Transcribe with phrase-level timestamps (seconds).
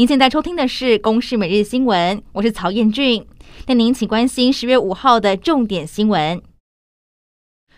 [0.00, 3.22] 您现在收听的是《公视每日新闻》，我是曹彦俊。
[3.66, 6.40] 带您请关心十月五号的重点新闻。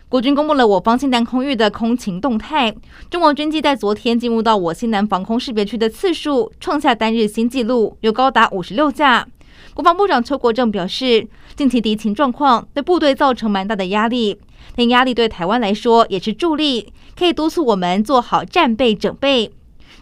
[0.07, 2.73] 国军公布了我方西南空域的空情动态，
[3.09, 9.27] 中国军机在昨天进入到我西南防空识别区的次数创下单日新纪录，有高达五十六架。
[9.73, 11.27] 国防部长邱国正表示，
[11.57, 14.39] 近期敌情状况对部队造成蛮大的压力，
[14.77, 19.51] 但压力对台湾来说也是助力，可以督促我们做好战备准备。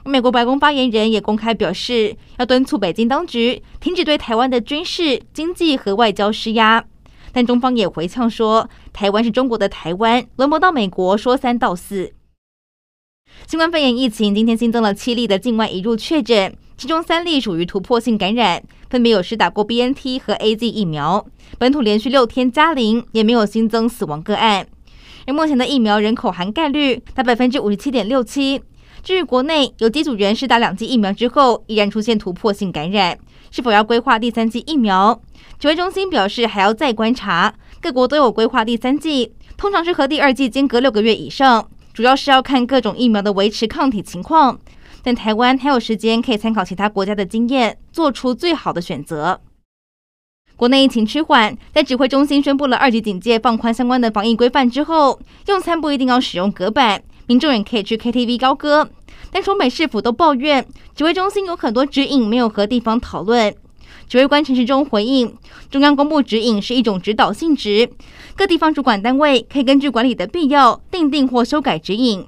[0.03, 6.83] 美国白宫发言人也公开表示，要敦促北京当局停止对台湾的军事、经济和外交施压。
[7.31, 12.13] 但中方也回呛说，台湾是中国的台湾，轮不到美国说三道四。
[13.47, 21.25] 新冠肺炎疫情今天新增了七例的境外移入确诊，其中三例属于突破性感染，分别有施打过 BNT 和 AZ 疫苗，
[21.57, 24.67] 本土连续六天加零，也没有新增死亡个案。
[25.25, 28.61] 而目前的疫苗人口涵盖率达百分之五十七点六七。
[29.03, 33.17] 至于国内有机组员施打两剂疫苗之后，依然出现突破性感染，
[33.49, 35.19] 是否要规划第三剂疫苗？
[35.57, 37.53] 指挥中心表示还要再观察。
[37.81, 44.59] 各国都有规划第三剂，通常是和第二剂间隔六个月以上，主要是要看各种疫苗的维持抗体情况。
[45.01, 49.41] 但台湾还有时间可以参考其他国家的经验，做出最好的选择。
[50.55, 57.01] 国内疫情趋缓，在指挥中心宣布了二级警戒、放宽相关的防疫规范之后，用餐不一定要使用隔板。
[57.31, 58.89] 民众也可以去 KTV 高歌，
[59.31, 63.55] 但双北市府都抱怨指挥中心有很多指引没有和地方讨论。
[64.09, 65.33] 指挥官陈时中回应，
[65.69, 67.89] 中央公布指引是一种指导性质，
[68.35, 72.27] 各地方主管单位可以根据管理的必要订定或修改指引。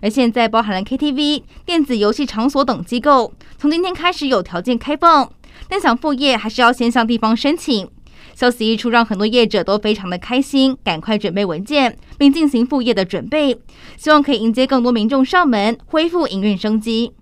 [0.00, 5.28] 而现在包含了 KTV、电子游戏场所等机构，从今天开始有条件开放，
[5.68, 7.88] 但想复业还是要先向地方申请。
[8.34, 13.58] 消息一出，让很多业者都非常的开心，赶快准备文件，并进行副业的准备，
[13.96, 17.12] 希望可以迎接更多民众上门，恢复营运生机。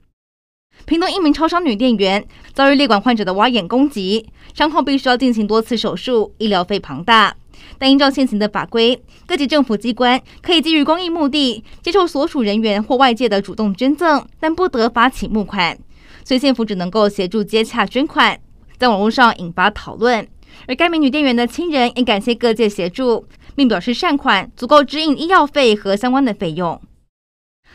[0.86, 7.36] 屏东一名超商女店员遭遇列管患者的挖眼攻击，伤后必须要进行多次手术，医疗费庞大。
[7.78, 15.78] 但依照现行的法规，各级政府机关可以基于公益目的接受所属人员或外界的主动捐赠，但不得发起募款，
[16.24, 18.40] 所以县府只能够协助接洽捐款，
[18.78, 20.26] 在网络上引发讨论。
[20.66, 26.80] 而该名女店员的亲人也感谢各界协助，并表示善款足够支应医药费和相关的费用。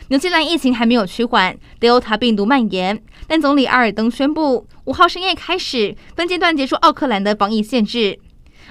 [0.08, 8.18] 纽西兰疫情还没有趋缓，Delta 病毒蔓延，但总理阿尔登宣布，五号深夜开始分阶段结束奥克兰的防疫限制。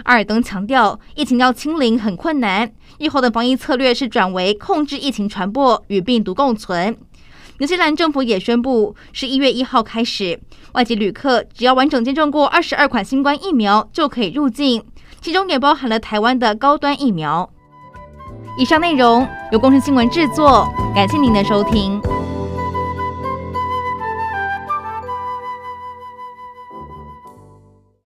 [0.04, 6.96] 阿尔登强调，疫情要清零很困难，以后的防疫策略是转为控制疫情传播与病毒共存。
[7.60, 10.40] 纽西兰政府也宣布，十一月一号开始，
[10.74, 14.84] 外籍旅客只要完整接种过二十二款新冠疫苗就可以入境，
[15.22, 17.50] 其中也包含了台湾的高端疫苗。
[18.60, 22.00] 以上内容由工程新闻制作，感谢您的收听。